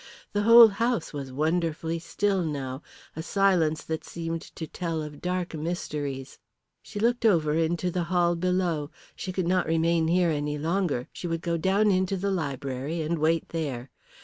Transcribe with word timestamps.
The 0.33 0.41
whole 0.41 0.69
house 0.69 1.13
was 1.13 1.31
wonderfully 1.31 1.99
still 1.99 2.41
now, 2.43 2.81
a 3.15 3.21
silence 3.21 3.83
that 3.83 4.03
seemed 4.03 4.41
to 4.41 4.65
tell 4.65 4.99
of 5.03 5.21
dark 5.21 5.53
mysteries. 5.53 6.39
She 6.81 6.99
looked 6.99 7.23
over 7.23 7.53
into 7.53 7.91
the 7.91 8.05
hall 8.05 8.35
below. 8.35 8.89
She 9.15 9.31
could 9.31 9.47
not 9.47 9.67
remain 9.67 10.07
here 10.07 10.31
any 10.31 10.57
longer. 10.57 11.07
She 11.13 11.27
would 11.27 11.41
go 11.43 11.55
down 11.55 11.91
into 11.91 12.17
the 12.17 12.31
library 12.31 12.99
and 13.01 13.19
wait 13.19 13.49
there. 13.49 13.91